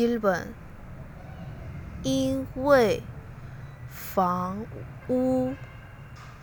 [0.00, 0.54] 一本，
[2.02, 3.02] 因为
[3.90, 4.64] 房
[5.10, 5.52] 屋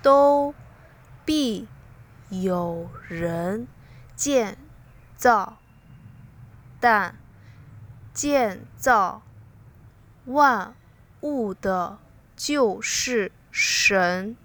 [0.04, 0.54] 都
[1.26, 1.68] 必
[2.30, 3.68] 有人
[4.16, 4.60] 建
[5.16, 5.58] 造，
[6.80, 7.16] 但
[8.14, 9.24] 建造
[10.26, 10.76] 万
[11.22, 11.98] 物的
[12.36, 14.38] 就是神。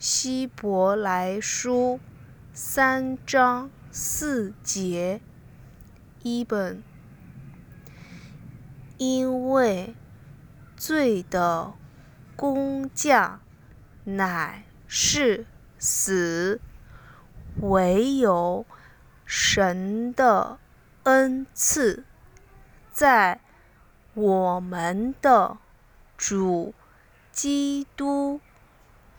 [0.00, 2.00] 希伯来书
[2.52, 5.20] 三章四节，
[6.24, 6.82] 一本。
[8.96, 9.94] 因为
[10.76, 11.72] 罪的
[12.36, 13.40] 工价
[14.04, 15.46] 乃是
[15.78, 16.60] 死，
[17.60, 18.64] 唯有
[19.24, 20.58] 神的
[21.04, 22.04] 恩赐，
[22.92, 23.40] 在
[24.14, 25.58] 我们的
[26.16, 26.74] 主
[27.32, 28.40] 基督。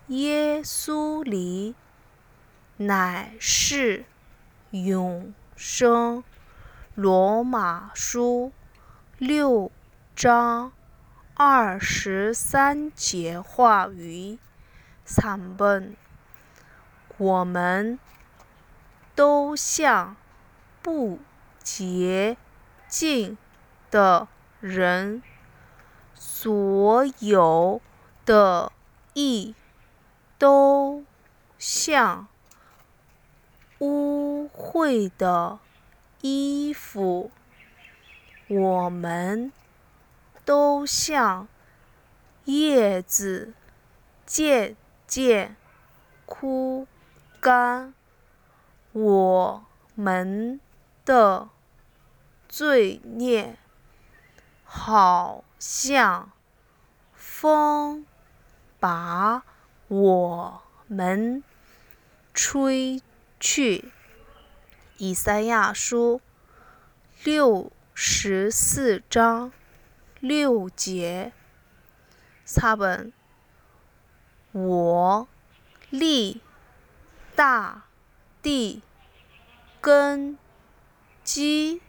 [0.08, 1.74] 耶稣里
[2.78, 4.06] 乃是
[4.70, 6.24] 永生。
[6.94, 8.52] 罗马书
[9.28, 9.72] 六
[10.16, 10.72] 章
[11.34, 14.38] 二十三节话语。
[15.04, 15.98] 三本，
[17.18, 17.98] 我们
[19.16, 20.16] 都像
[20.84, 21.18] 不
[21.64, 22.38] 洁
[22.88, 23.36] 净
[23.90, 24.28] 的
[24.60, 25.24] 人，
[26.14, 27.82] 所有
[28.26, 28.72] 的
[29.16, 29.56] 意。
[30.38, 31.04] 都
[31.58, 32.28] 像
[33.80, 35.58] 污秽的
[36.22, 37.32] 衣服，
[38.48, 39.52] 我们
[40.44, 41.48] 都像
[42.46, 43.54] 叶子
[44.26, 44.76] 渐
[45.08, 45.56] 渐
[46.26, 46.88] 枯
[47.40, 47.94] 干，
[48.92, 49.66] 我
[49.96, 50.60] 们
[51.04, 51.50] 的
[52.48, 53.58] 罪孽
[54.64, 56.32] 好像
[57.14, 58.06] 风
[58.80, 59.44] 把。
[59.88, 61.44] 我们
[62.34, 63.00] 吹
[63.40, 63.92] 去
[64.98, 66.20] 以赛亚书
[67.24, 69.54] 六十四章
[70.20, 71.32] 六节，
[72.44, 73.14] 查本
[74.52, 75.30] 我
[75.90, 76.42] 立
[77.38, 77.84] 大
[78.42, 78.82] 地
[79.80, 80.38] 根
[81.24, 81.82] 基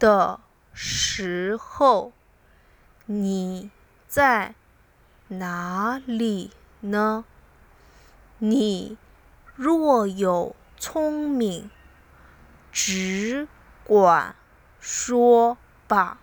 [0.00, 0.40] 的
[0.72, 2.12] 时候，
[3.06, 3.70] 你
[4.08, 4.56] 在
[5.28, 7.24] 哪里呢？
[8.38, 8.98] 你
[9.54, 11.70] 若有聪明，
[12.72, 13.46] 只
[13.84, 14.34] 管
[14.86, 15.56] 说
[15.88, 16.18] 吧。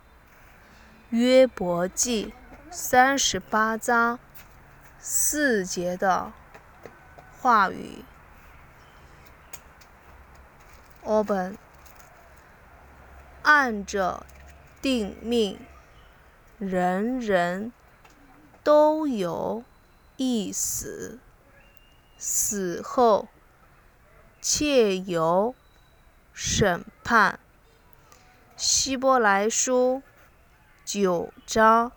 [1.09, 2.31] 约伯记
[2.69, 4.19] 三十八章
[4.99, 6.31] 四节的
[7.39, 8.05] 话语。
[11.01, 11.57] 我本
[13.41, 14.27] 按着
[14.79, 15.59] 定命，
[16.59, 17.73] 人人
[18.63, 19.63] 都有
[20.17, 21.17] 一死。
[22.19, 23.27] 死后，
[24.39, 25.55] 且有
[26.31, 27.39] 审判。
[28.61, 30.03] 希伯来书
[30.85, 31.91] 九章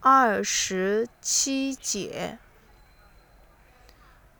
[0.00, 2.40] 二十七节。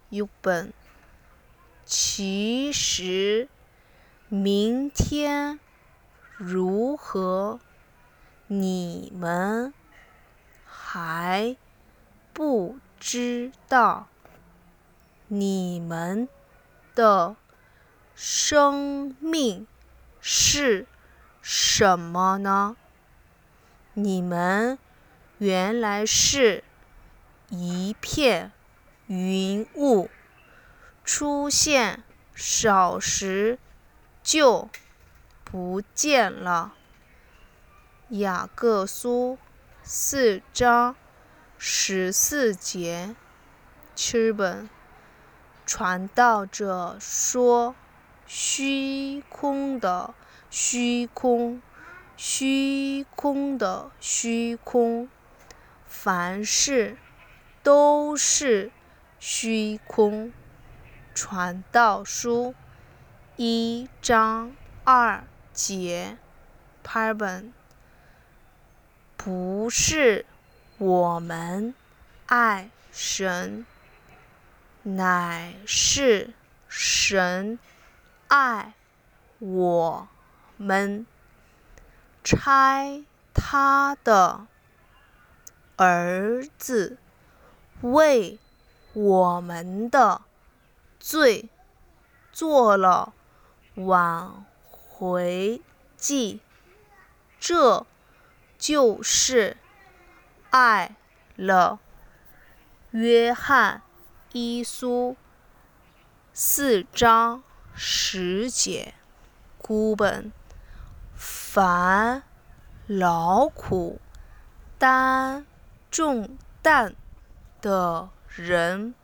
[0.08, 0.72] 有本，
[1.84, 3.48] 其实
[4.28, 5.60] 明天
[6.36, 7.60] 如何，
[8.48, 9.72] 你们
[10.64, 11.56] 还
[12.32, 14.08] 不知道。
[15.28, 16.28] 你们
[16.97, 17.36] 的
[18.16, 19.64] 生命
[20.20, 20.88] 是
[21.42, 22.76] 什么呢？
[23.94, 24.78] 你们
[25.38, 26.62] 原来是
[27.48, 28.52] 一片
[29.06, 30.08] 云雾，
[31.04, 32.02] 出现
[32.34, 33.58] 少时
[34.22, 34.68] 就
[35.44, 36.74] 不见了。
[38.10, 39.38] 雅各书
[39.82, 40.94] 四章
[41.58, 43.16] 十四节，
[43.94, 44.68] 七本。
[45.66, 47.76] 传道者说
[48.26, 50.12] ：“虚空的
[50.50, 51.62] 虚空，
[52.16, 55.08] 虚空的虚空，
[55.86, 56.96] 凡事
[57.62, 58.70] 都是
[59.18, 60.32] 虚空。”
[61.14, 62.54] 传道书
[63.36, 66.18] 一章二节。
[66.82, 67.52] 拍本
[69.16, 70.24] 不是
[70.78, 71.74] 我们
[72.26, 73.64] 爱神。
[74.82, 76.32] 乃是
[76.66, 77.58] 神
[78.28, 78.72] 爱
[79.38, 80.08] 我
[80.62, 81.07] 们，
[82.22, 83.03] 拆
[83.33, 84.47] 他的
[85.77, 86.98] 儿子
[87.80, 88.39] 为
[88.92, 90.21] 我们的
[90.98, 91.48] 罪
[92.30, 93.15] 做了
[93.77, 95.62] 挽回
[95.97, 96.41] 祭，
[97.39, 97.86] 这
[98.59, 99.56] 就是
[100.51, 100.95] 爱
[101.36, 101.80] 了。
[102.91, 103.80] 约翰。
[104.33, 105.16] 一书
[106.33, 107.42] 四章
[107.74, 108.95] 十节，
[109.59, 110.30] 孤本
[111.52, 112.22] 凡
[112.86, 114.00] 劳苦
[114.78, 115.44] 担
[115.91, 116.94] 重担
[117.60, 118.94] 的人，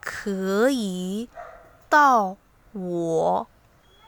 [0.00, 1.28] 可以
[1.88, 2.36] 到
[2.70, 3.48] 我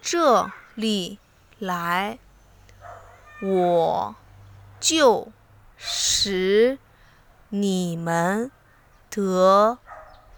[0.00, 1.18] 这里
[1.58, 2.20] 来，
[3.42, 4.14] 我
[4.78, 5.32] 就
[5.76, 6.78] 使
[7.48, 8.52] 你们
[9.10, 9.78] 得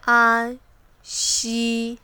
[0.07, 0.59] 安
[1.03, 1.99] 息。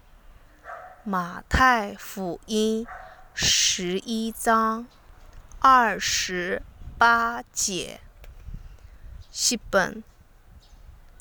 [1.04, 2.86] 马太福音
[3.32, 4.86] 十一章
[5.64, 6.60] 二十
[6.98, 8.00] 八节。
[9.30, 10.02] 西本，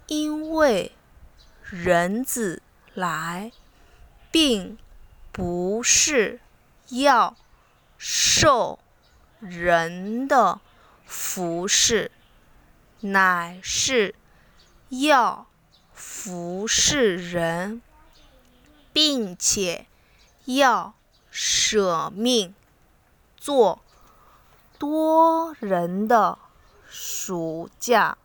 [0.07, 0.93] 因为
[1.69, 2.63] 人子
[2.95, 3.51] 来，
[4.31, 4.79] 并
[5.31, 6.39] 不是
[6.89, 7.37] 要
[7.99, 8.79] 受
[9.39, 10.59] 人的
[11.05, 12.11] 服侍，
[13.01, 14.15] 乃是
[14.89, 15.45] 要
[15.93, 17.83] 服侍人。
[18.93, 19.85] 并且
[20.43, 20.93] 要
[21.29, 22.53] 舍命
[23.37, 23.81] 做
[24.81, 26.39] 多人的
[26.89, 28.17] 暑假。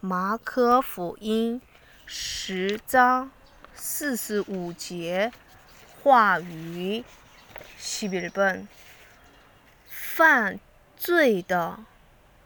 [0.00, 1.62] 马可福音
[2.04, 3.30] 十章
[3.72, 5.30] 四十五节
[6.02, 7.04] 话语：
[7.78, 8.66] 西日本
[9.86, 10.58] 犯
[10.96, 11.78] 罪的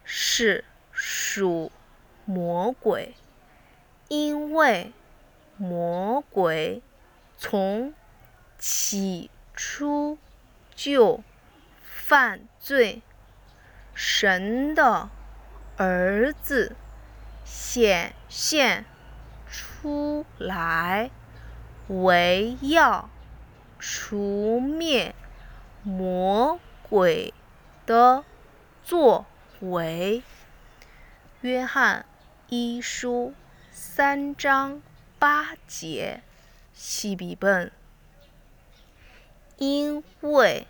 [0.03, 1.71] 是属
[2.25, 3.15] 魔鬼，
[4.07, 4.93] 因为
[5.57, 6.83] 魔鬼。
[7.39, 7.95] 从
[8.59, 10.19] 起初
[10.75, 11.23] 就
[12.09, 13.03] 犯罪，
[13.93, 15.11] 神的
[15.77, 16.75] 儿子
[17.45, 18.83] 显现
[19.47, 21.11] 出来，
[21.87, 23.11] 为要
[23.77, 25.13] 除灭
[25.83, 26.59] 魔
[26.89, 27.31] 鬼
[27.85, 28.23] 的
[28.83, 29.27] 作
[29.59, 30.23] 为。
[31.41, 32.07] 约翰
[32.47, 33.35] 一书
[33.69, 34.81] 三章
[35.19, 36.23] 八节。
[36.73, 37.71] 西比本，
[39.57, 40.65] 因为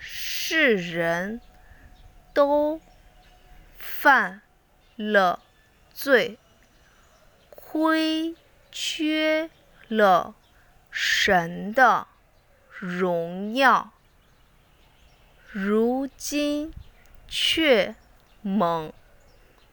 [0.00, 1.40] 世人
[2.32, 2.80] 都
[3.76, 4.40] 犯
[4.96, 5.40] 了
[5.92, 6.38] 罪，
[7.50, 8.34] 亏
[8.72, 9.50] 缺
[9.86, 10.34] 了
[10.90, 12.08] 神的
[12.80, 13.92] 荣耀，
[15.52, 16.72] 如今
[17.28, 17.94] 却
[18.42, 18.92] 蒙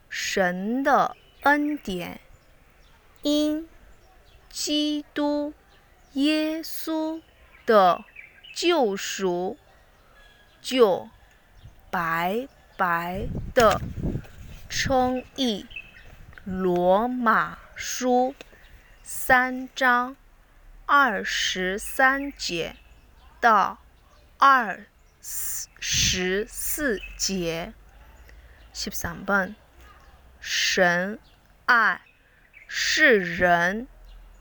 [0.10, 2.20] 神的恩典，
[3.24, 3.68] 因
[4.50, 5.54] 基督。
[6.14, 7.22] 耶稣
[7.68, 8.04] 的
[8.56, 9.56] 救赎，
[10.68, 11.08] 就
[11.90, 13.26] 白白
[13.56, 13.80] 的
[14.68, 15.66] 称义。
[16.44, 18.36] 罗马书
[19.02, 20.18] 三章
[20.86, 22.76] 二十三节
[23.40, 23.78] 到
[24.38, 24.86] 二
[25.80, 27.74] 十四节。
[28.74, 29.56] 十三本，
[30.42, 31.18] 神
[31.66, 32.02] 爱
[32.68, 33.88] 世人，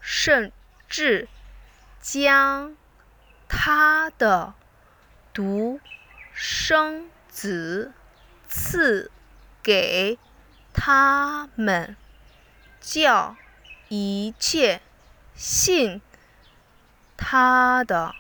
[0.00, 0.50] 甚
[0.88, 1.28] 至。
[2.00, 2.76] 将
[3.49, 4.55] 他的
[5.32, 5.81] 独
[6.38, 7.94] 生子
[8.47, 9.11] 赐
[9.62, 10.19] 给
[10.75, 11.97] 他们，
[12.79, 13.38] 叫
[13.88, 14.83] 一切
[15.35, 16.03] 信
[17.17, 18.15] 他的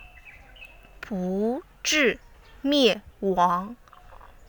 [0.98, 2.18] 不至
[2.62, 3.76] 灭亡，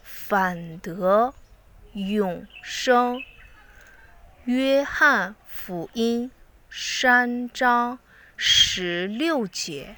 [0.02, 1.34] 反得
[1.92, 3.22] 永生。
[4.46, 6.31] 约翰福音
[6.69, 8.00] 三章。
[8.40, 9.96] 十六节，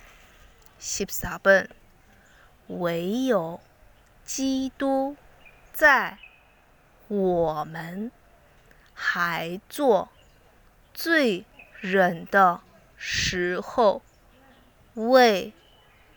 [0.79, 1.69] 十三本，
[2.69, 3.59] 唯有
[4.23, 5.15] 基督
[5.71, 6.17] 在
[7.07, 8.11] 我们
[8.93, 10.09] 还做
[10.93, 11.45] 罪
[11.79, 12.61] 人的
[12.95, 14.01] 时候
[14.95, 15.53] 为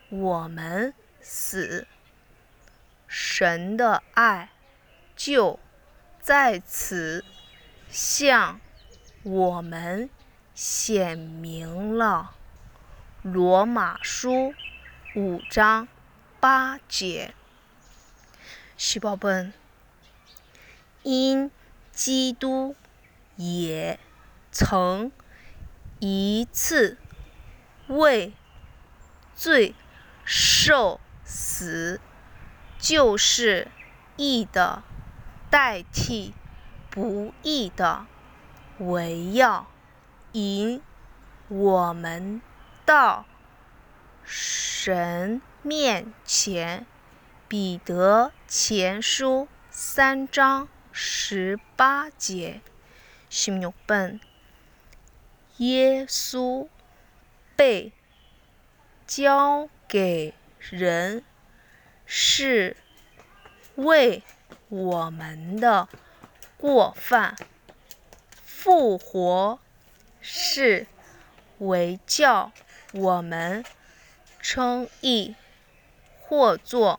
[0.09, 1.87] 我们死，
[3.07, 4.51] 神的爱
[5.17, 5.59] 就
[6.21, 7.25] 在此
[7.89, 8.61] 向
[9.23, 10.09] 我们。
[10.55, 12.33] 显明了
[13.23, 14.55] 罗马书
[15.17, 15.89] 五章
[16.43, 17.35] 八节。
[18.77, 19.53] 细胞本
[21.05, 21.53] 因
[21.93, 22.75] 基督
[23.37, 24.01] 也
[24.51, 25.13] 曾
[26.01, 26.99] 一次
[27.87, 28.33] 为
[29.37, 29.77] 罪
[30.25, 32.01] 受死，
[32.77, 33.69] 就是
[34.17, 34.83] 义的
[35.49, 36.35] 代替
[36.91, 38.07] 不义的，
[38.81, 39.69] 为要。
[40.33, 40.81] 引
[41.49, 42.41] 我们
[42.87, 43.27] 到
[44.25, 46.85] 神面前，
[47.49, 52.61] 彼得前书三章十八节。
[53.31, 54.21] 十六本，
[55.57, 56.69] 耶稣
[57.57, 57.93] 被
[59.07, 61.25] 交给人，
[62.05, 62.77] 是
[63.77, 64.23] 为
[64.69, 65.89] 我们的
[66.59, 67.37] 过犯
[68.45, 69.59] 复活。
[70.25, 70.87] 是
[71.59, 72.53] 为教
[72.93, 73.65] 我们
[74.41, 75.35] 称义，
[76.33, 76.99] 或作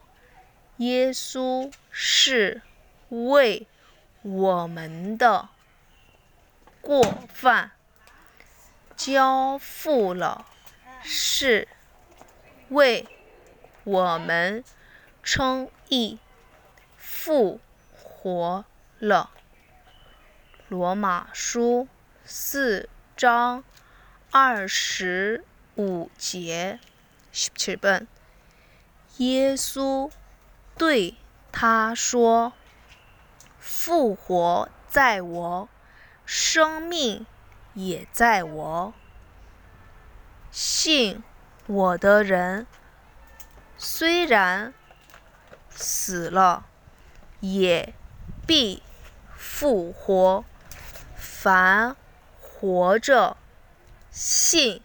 [0.77, 2.61] 耶稣是
[3.09, 3.65] 为
[4.21, 5.49] 我们的
[6.81, 7.01] 过
[7.33, 7.71] 犯
[8.95, 10.45] 交付了，
[11.01, 11.67] 是
[12.69, 13.07] 为
[13.83, 14.63] 我们
[15.23, 16.19] 称义
[16.95, 17.59] 复
[17.91, 18.65] 活
[18.99, 19.31] 了。
[20.67, 21.87] 罗马书
[22.23, 22.87] 四
[23.17, 23.63] 章
[24.29, 25.43] 二十
[25.75, 26.79] 五节，
[27.31, 28.07] 十七本。
[29.17, 30.09] 耶稣
[30.77, 31.15] 对
[31.51, 32.53] 他说
[33.59, 35.69] ：“复活在我，
[36.25, 37.25] 生命
[37.73, 38.93] 也在我。
[40.51, 41.23] 信
[41.67, 42.65] 我的人，
[43.77, 44.73] 虽然
[45.69, 46.65] 死了，
[47.39, 47.93] 也
[48.47, 48.81] 必
[49.35, 50.43] 复活。”
[51.43, 51.97] 凡
[52.39, 53.35] 活着
[54.09, 54.81] 信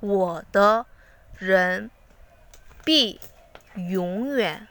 [0.00, 0.86] 我的
[1.36, 1.90] 人，
[2.86, 3.20] 必
[3.74, 4.68] 永远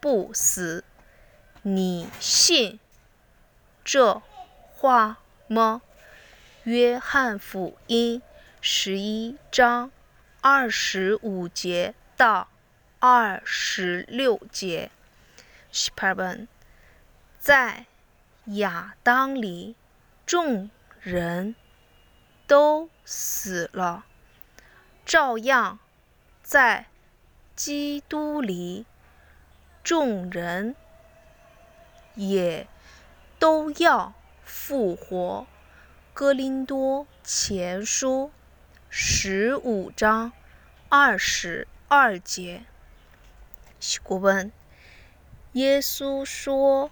[0.00, 0.84] 不死。
[1.62, 2.80] 你信
[3.84, 4.22] 这
[4.74, 5.82] 话吗？
[6.64, 8.22] 约翰福音
[8.60, 9.90] 十一章
[10.40, 12.48] 二十五节到
[12.98, 14.90] 二十六节。
[15.72, 16.48] 十八本，
[17.38, 17.86] 在
[18.46, 19.76] 亚当里。
[20.26, 21.56] 众人
[22.46, 24.04] 都死了，
[25.04, 25.80] 照样
[26.40, 26.86] 在
[27.62, 28.86] 基督里，
[29.84, 30.74] 众人
[32.14, 32.66] 也
[33.38, 35.46] 都要复活。
[36.14, 38.30] 哥林多前书
[38.88, 40.32] 十五章
[40.88, 42.64] 二十二节。
[44.02, 44.50] 古问：
[45.52, 46.90] 耶稣说：“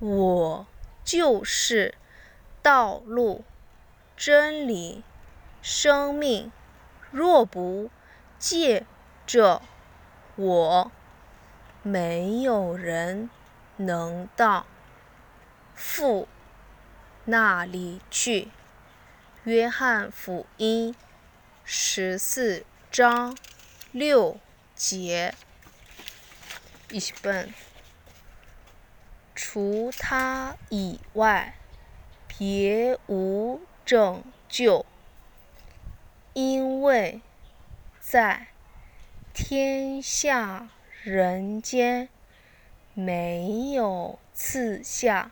[0.00, 0.66] 我
[1.04, 1.94] 就是。”
[2.60, 3.44] 道路、
[4.16, 5.04] 真理、
[5.62, 6.50] 生命，
[7.12, 7.88] 若不
[8.40, 8.84] 借
[9.28, 9.60] 这
[10.36, 10.90] 我，
[11.82, 13.28] 没有人
[13.76, 14.64] 能到
[15.74, 16.26] 父
[17.26, 18.48] 那里去。
[19.44, 20.96] 约翰福音
[21.62, 23.36] 十四章
[23.92, 24.40] 六
[24.74, 25.34] 节。
[26.88, 27.52] 一本，
[29.34, 31.54] 除他以外。
[32.26, 34.86] 别无拯救，
[36.32, 37.20] 因为
[38.00, 38.46] 在
[39.32, 40.68] 天下
[41.02, 42.08] 人间
[42.94, 45.30] 没有赐下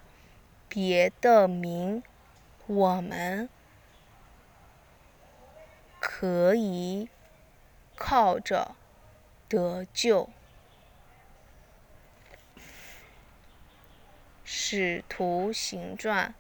[0.69, 2.03] 别的名，
[2.67, 3.49] 我们
[5.99, 7.09] 可以
[7.97, 8.77] 靠着
[9.49, 10.29] 得救。
[14.45, 16.35] 使徒行传。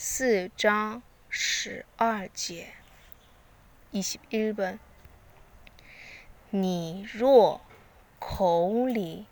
[0.00, 2.68] 四章十二节，
[3.90, 4.00] 一
[4.30, 4.78] 日本。
[6.50, 7.60] 你若
[8.18, 9.26] 口里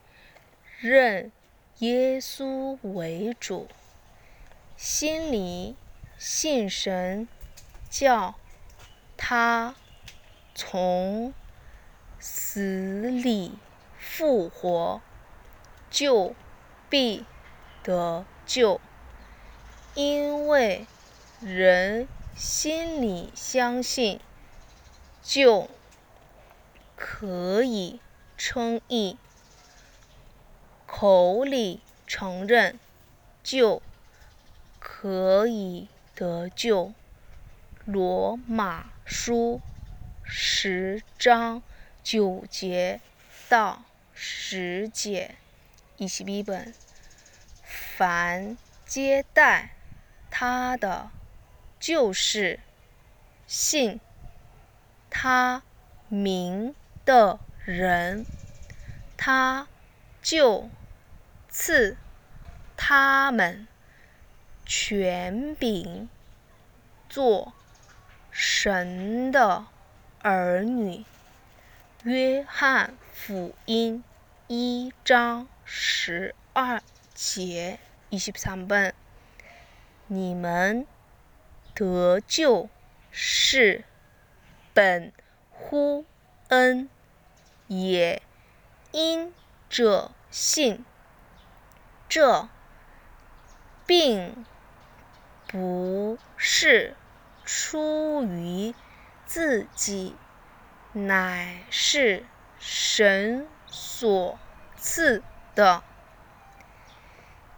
[0.79, 1.33] 认
[1.79, 3.69] 耶稣为主，
[4.77, 5.77] 心里
[6.19, 7.27] 信神，
[7.89, 8.35] 叫
[9.17, 9.75] 他
[10.55, 11.33] 从
[12.19, 13.53] 死里
[13.99, 15.01] 复活，
[15.91, 16.35] 就
[16.91, 17.25] 必
[17.83, 18.79] 得救。
[19.95, 20.87] 因为
[21.41, 24.21] 人心里相信，
[25.23, 25.71] 就
[27.19, 27.99] 可以
[28.37, 29.17] 称义；
[30.85, 32.79] 口里承认，
[33.43, 33.81] 就
[34.79, 36.93] 可以得救。
[37.87, 39.63] 罗马书
[40.25, 41.63] 十章
[42.03, 43.01] 九节
[43.49, 45.37] 到十节，
[45.97, 46.75] 一起笔本。
[47.63, 49.71] 凡接待。
[50.29, 51.11] 他的
[51.81, 52.61] 就是
[53.47, 53.99] 信
[55.09, 55.63] 他
[56.09, 56.75] 名
[57.07, 58.27] 的人，
[59.17, 59.69] 他
[60.21, 60.69] 就
[61.49, 61.97] 赐
[62.77, 63.69] 他们
[64.67, 66.09] 权柄
[67.09, 67.53] 做
[68.31, 69.67] 神的
[70.21, 71.05] 儿女。
[72.03, 74.03] 约翰福音
[74.49, 76.83] 一章十二
[77.15, 77.79] 节，
[78.11, 78.93] 一十三本。
[80.09, 80.87] 你们
[81.73, 82.69] 得救
[83.11, 83.85] 是
[84.75, 85.13] 本
[85.51, 86.05] 乎
[86.49, 86.89] 恩，
[87.67, 88.23] 也
[88.93, 89.35] 因
[89.69, 90.85] 着信。
[92.09, 92.49] 这
[93.87, 94.47] 并
[95.47, 96.97] 不是
[97.45, 98.75] 出于
[99.25, 100.15] 自己，
[100.93, 102.27] 乃是
[102.59, 104.39] 神所
[104.77, 105.23] 赐
[105.55, 105.83] 的。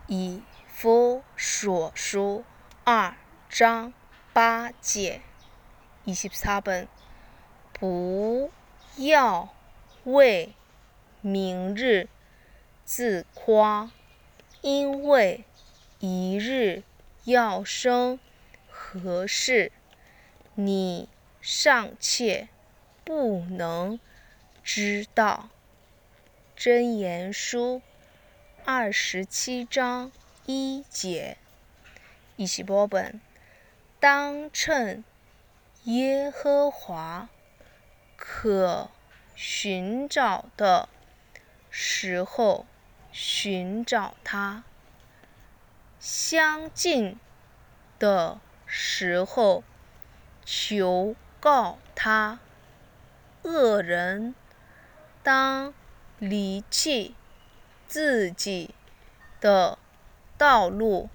[0.06, 0.42] 以。
[0.80, 2.44] 夫所书
[2.84, 3.16] 二
[3.48, 3.92] 章
[4.32, 5.22] 八节，
[6.04, 6.86] 一十三本，
[7.72, 8.52] 不
[8.94, 9.48] 要
[10.12, 10.52] 为
[11.20, 12.08] 明日
[12.84, 13.90] 自夸，
[14.62, 15.44] 因为
[16.00, 16.82] 一日
[17.24, 18.18] 要生
[18.68, 19.70] 何事，
[20.54, 21.08] 你
[21.40, 22.48] 尚且
[23.04, 24.00] 不能
[24.64, 25.50] 知道。
[26.56, 27.82] 真言书
[28.64, 30.10] 二十七章
[30.46, 31.36] 一节。
[32.36, 33.20] 一起播本，
[33.98, 35.04] 当趁
[35.84, 37.28] 耶和华
[38.16, 38.90] 可
[39.40, 40.88] 寻找的
[41.70, 42.66] 时候
[43.12, 44.64] 寻找他，
[46.00, 47.20] 相近
[48.00, 49.62] 的时候
[50.44, 52.40] 求告他。
[53.42, 54.34] 恶人
[55.22, 55.72] 当
[56.18, 57.14] 离弃
[57.86, 58.74] 自己
[59.40, 59.78] 的
[60.36, 61.08] 道路。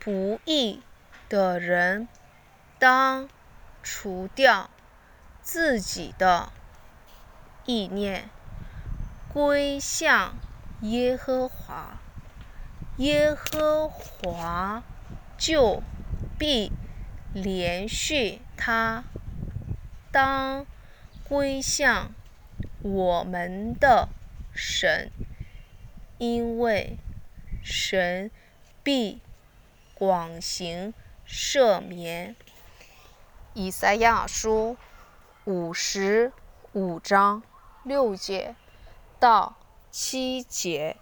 [0.00, 0.82] 不义
[1.28, 2.08] 的人
[2.80, 3.28] 当
[3.84, 4.68] 除掉
[5.42, 6.52] 自己的
[7.66, 8.30] 意念，
[9.28, 10.36] 归向
[10.80, 11.98] 耶和华，
[12.96, 14.82] 耶和华
[15.36, 15.82] 就
[16.38, 16.72] 必
[17.34, 19.04] 连续他。
[20.10, 20.64] 当
[21.28, 22.14] 归向
[22.82, 24.08] 我们的
[24.54, 25.10] 神，
[26.18, 26.96] 因为
[27.62, 28.30] 神
[28.82, 29.20] 必。
[29.98, 30.92] 广行
[31.26, 32.36] 赦免，
[33.54, 34.76] 以赛亚书
[35.46, 36.34] 五十
[36.74, 37.42] 五章
[37.86, 38.56] 六节
[39.20, 39.54] 到
[39.92, 40.96] 七节。